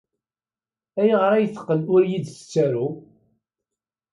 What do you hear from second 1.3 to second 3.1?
ay teqqel ur iyi-d-tettaru?